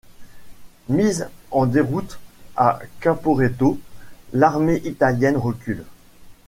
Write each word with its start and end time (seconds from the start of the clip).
Mise 0.89 1.29
en 1.51 1.67
déroute 1.67 2.17
à 2.55 2.79
Caporetto, 3.01 3.79
l'armée 4.33 4.81
italienne 4.83 5.37
recule. 5.37 5.85